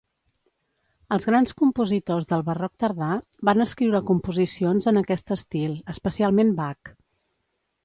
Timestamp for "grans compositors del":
1.29-2.45